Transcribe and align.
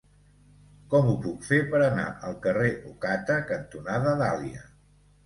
Com 0.93 1.09
ho 1.11 1.11
puc 1.25 1.43
fer 1.49 1.59
per 1.73 1.81
anar 1.87 2.05
al 2.29 2.39
carrer 2.45 2.71
Ocata 2.93 3.37
cantonada 3.53 4.15
Dàlia? 4.23 4.65